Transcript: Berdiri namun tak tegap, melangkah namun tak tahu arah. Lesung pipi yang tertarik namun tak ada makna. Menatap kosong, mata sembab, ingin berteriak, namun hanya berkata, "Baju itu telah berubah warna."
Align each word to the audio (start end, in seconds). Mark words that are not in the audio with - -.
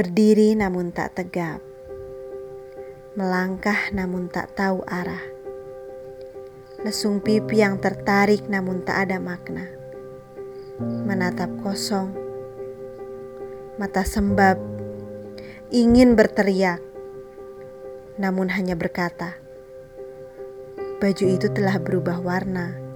Berdiri 0.00 0.56
namun 0.56 0.96
tak 0.96 1.12
tegap, 1.12 1.60
melangkah 3.20 3.92
namun 3.92 4.32
tak 4.32 4.48
tahu 4.56 4.80
arah. 4.88 5.20
Lesung 6.80 7.20
pipi 7.20 7.60
yang 7.60 7.76
tertarik 7.76 8.48
namun 8.48 8.80
tak 8.80 8.96
ada 8.96 9.20
makna. 9.20 9.68
Menatap 10.80 11.52
kosong, 11.60 12.16
mata 13.76 14.00
sembab, 14.00 14.56
ingin 15.68 16.16
berteriak, 16.16 16.80
namun 18.16 18.48
hanya 18.56 18.80
berkata, 18.80 19.36
"Baju 20.96 21.26
itu 21.28 21.52
telah 21.52 21.76
berubah 21.76 22.24
warna." 22.24 22.89